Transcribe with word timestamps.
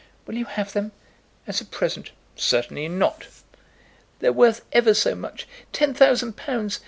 "Will 0.25 0.33
you 0.33 0.45
have 0.45 0.73
them, 0.73 0.93
as 1.45 1.61
a 1.61 1.65
present?" 1.65 2.09
"Certainly 2.35 2.87
not." 2.87 3.27
"They're 4.17 4.33
worth 4.33 4.65
ever 4.73 4.95
so 4.95 5.13
much; 5.13 5.47
ten 5.71 5.93
thousand 5.93 6.35
pounds! 6.35 6.79